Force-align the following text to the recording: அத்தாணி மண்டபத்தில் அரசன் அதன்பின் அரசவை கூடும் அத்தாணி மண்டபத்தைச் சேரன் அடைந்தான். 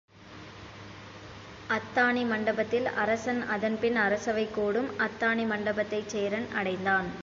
அத்தாணி 1.69 2.25
மண்டபத்தில் 2.25 2.87
அரசன் 2.95 3.41
அதன்பின் 3.47 3.95
அரசவை 3.95 4.49
கூடும் 4.51 4.89
அத்தாணி 4.99 5.45
மண்டபத்தைச் 5.45 6.09
சேரன் 6.09 6.47
அடைந்தான். 6.53 7.09